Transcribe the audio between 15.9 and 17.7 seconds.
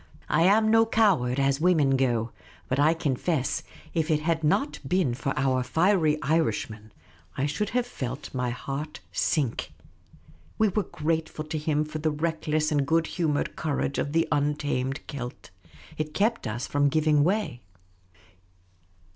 It kept us from giving way.